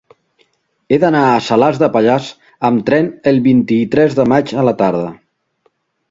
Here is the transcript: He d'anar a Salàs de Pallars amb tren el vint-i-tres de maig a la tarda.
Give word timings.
He 0.93 0.97
d'anar 1.01 1.19
a 1.33 1.41
Salàs 1.47 1.75
de 1.83 1.89
Pallars 1.97 2.29
amb 2.69 2.81
tren 2.87 3.09
el 3.33 3.37
vint-i-tres 3.49 4.17
de 4.21 4.25
maig 4.33 4.55
a 4.63 4.65
la 4.69 4.73
tarda. 4.81 5.13